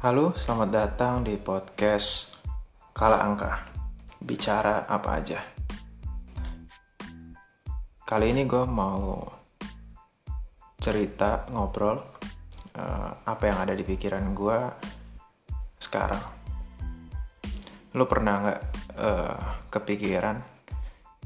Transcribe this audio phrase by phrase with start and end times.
[0.00, 2.40] Halo, selamat datang di podcast
[2.96, 3.68] Kala Angka.
[4.16, 5.44] Bicara apa aja?
[8.08, 9.20] Kali ini gue mau
[10.80, 12.00] cerita, ngobrol
[12.80, 14.58] uh, Apa yang ada di pikiran gue
[15.76, 16.24] sekarang.
[17.92, 18.60] Lo pernah gak
[18.96, 20.40] uh, kepikiran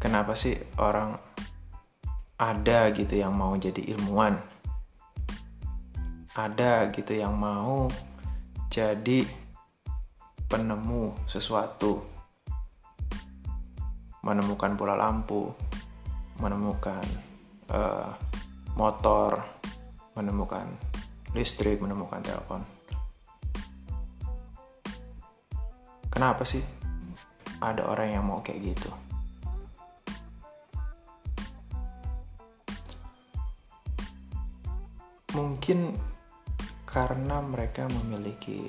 [0.00, 1.20] Kenapa sih orang
[2.40, 4.40] ada gitu yang mau jadi ilmuwan?
[6.32, 7.92] Ada gitu yang mau
[8.72, 9.28] jadi
[10.48, 12.00] penemu sesuatu.
[14.24, 15.52] Menemukan bola lampu
[16.40, 17.04] menemukan
[17.68, 18.16] uh,
[18.72, 19.44] motor
[20.16, 20.64] menemukan
[21.36, 22.64] listrik menemukan telepon.
[26.08, 26.64] Kenapa sih
[27.60, 28.90] ada orang yang mau kayak gitu?
[35.36, 36.11] Mungkin
[36.92, 38.68] karena mereka memiliki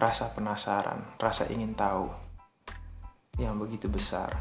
[0.00, 2.08] rasa penasaran, rasa ingin tahu
[3.36, 4.32] yang begitu besar,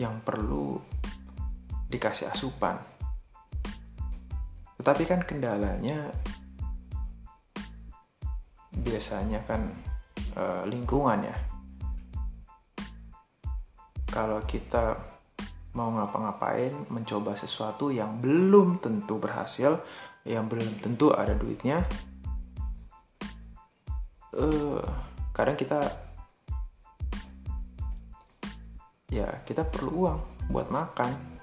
[0.00, 0.80] yang perlu
[1.92, 2.80] dikasih asupan.
[4.80, 6.08] Tetapi kan kendalanya
[8.72, 9.76] biasanya kan
[10.32, 11.36] e, lingkungan ya.
[14.08, 15.11] Kalau kita
[15.72, 19.80] mau ngapa-ngapain, mencoba sesuatu yang belum tentu berhasil,
[20.28, 21.84] yang belum tentu ada duitnya.
[24.32, 24.80] Uh,
[25.36, 25.92] kadang kita
[29.12, 30.20] ya kita perlu uang
[30.52, 31.40] buat makan.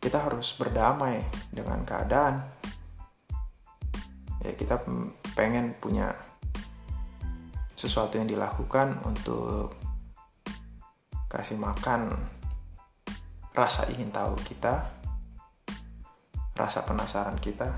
[0.00, 1.22] Kita harus berdamai
[1.52, 2.42] dengan keadaan.
[4.40, 4.80] Ya kita
[5.36, 6.16] pengen punya
[7.76, 9.79] sesuatu yang dilakukan untuk
[11.30, 12.10] kasih makan
[13.54, 14.90] rasa ingin tahu kita,
[16.58, 17.70] rasa penasaran kita,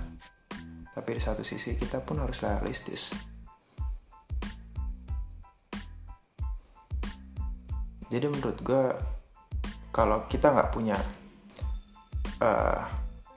[0.96, 3.12] tapi di satu sisi kita pun harus realistis.
[8.08, 8.84] Jadi menurut gue
[9.92, 10.96] kalau kita nggak punya
[12.40, 12.80] uh,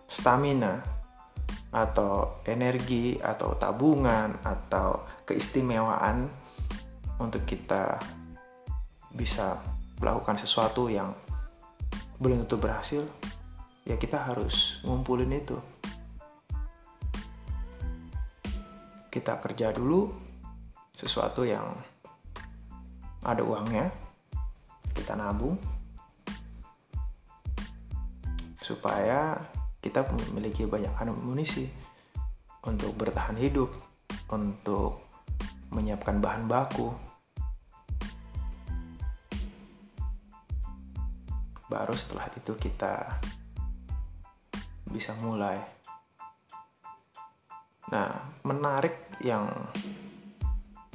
[0.08, 0.80] stamina
[1.76, 6.28] atau energi atau tabungan atau keistimewaan
[7.20, 8.00] untuk kita
[9.12, 11.16] bisa melakukan sesuatu yang
[12.20, 13.04] belum tentu berhasil,
[13.84, 15.60] ya kita harus ngumpulin itu.
[19.12, 20.12] Kita kerja dulu
[20.96, 21.76] sesuatu yang
[23.24, 23.92] ada uangnya,
[24.96, 25.60] kita nabung
[28.60, 29.38] supaya
[29.78, 31.70] kita memiliki banyak amunisi
[32.66, 33.70] untuk bertahan hidup,
[34.34, 35.06] untuk
[35.70, 36.90] menyiapkan bahan baku,
[41.76, 43.20] baru setelah itu kita
[44.88, 45.60] bisa mulai.
[47.92, 49.52] Nah menarik yang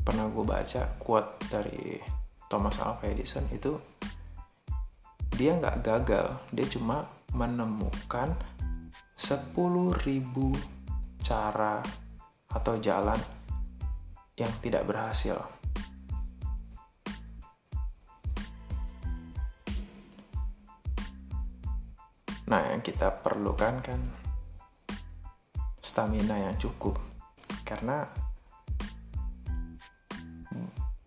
[0.00, 2.00] pernah gue baca quote dari
[2.48, 3.76] Thomas Alva Edison itu
[5.36, 7.04] dia nggak gagal dia cuma
[7.36, 8.32] menemukan
[9.20, 10.00] 10.000
[11.20, 11.84] cara
[12.50, 13.20] atau jalan
[14.34, 15.59] yang tidak berhasil
[22.50, 24.00] Nah, yang kita perlukan kan
[25.78, 26.98] stamina yang cukup.
[27.62, 28.02] Karena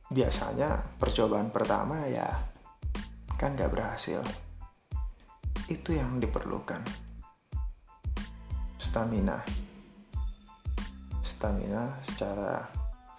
[0.08, 2.32] biasanya percobaan pertama ya
[3.36, 4.24] kan gak berhasil.
[5.68, 6.80] Itu yang diperlukan.
[8.80, 9.44] Stamina.
[11.20, 12.64] Stamina secara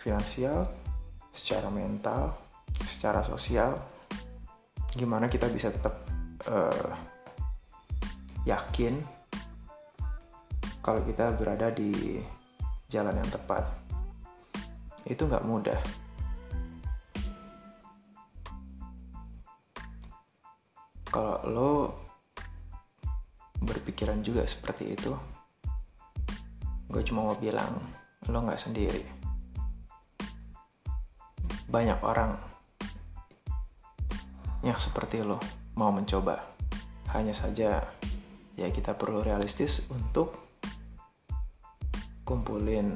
[0.01, 0.65] finansial,
[1.29, 2.41] secara mental,
[2.89, 3.77] secara sosial.
[4.97, 6.09] Gimana kita bisa tetap
[6.49, 7.13] uh,
[8.45, 9.01] yakin
[10.85, 12.21] kalau kita berada di
[12.93, 13.65] jalan yang tepat.
[15.09, 15.81] Itu nggak mudah.
[21.09, 21.73] Kalau lo
[23.65, 25.13] berpikiran juga seperti itu,
[26.93, 27.81] gue cuma mau bilang
[28.29, 29.05] lo nggak sendiri.
[31.65, 32.37] Banyak orang
[34.61, 35.41] yang seperti lo
[35.81, 36.45] mau mencoba.
[37.15, 37.79] Hanya saja
[38.55, 40.39] ya kita perlu realistis untuk
[42.25, 42.95] kumpulin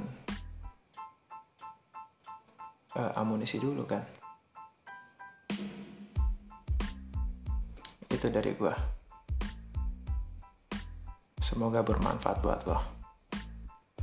[2.96, 4.02] uh, amunisi dulu kan.
[8.08, 8.74] Itu dari gua.
[11.38, 12.78] Semoga bermanfaat buat lo.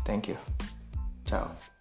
[0.05, 0.37] Thank you.
[1.25, 1.74] Ciao